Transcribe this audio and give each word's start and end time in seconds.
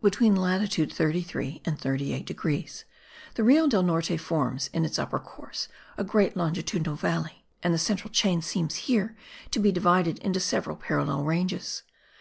Between 0.00 0.36
latitude 0.36 0.92
33 0.92 1.60
and 1.64 1.76
38 1.76 2.24
degrees, 2.24 2.84
the 3.34 3.42
Rio 3.42 3.66
del 3.66 3.82
Norte 3.82 4.16
forms, 4.16 4.70
in 4.72 4.84
its 4.84 4.96
upper 4.96 5.18
course, 5.18 5.66
a 5.98 6.04
great 6.04 6.36
longitudinal 6.36 6.94
valley; 6.94 7.44
and 7.64 7.74
the 7.74 7.78
central 7.78 8.12
chain 8.12 8.42
seems 8.42 8.76
here 8.86 9.16
to 9.50 9.58
be 9.58 9.72
divided 9.72 10.20
into 10.20 10.38
several 10.38 10.76
parallel 10.76 11.24
ranges. 11.24 11.82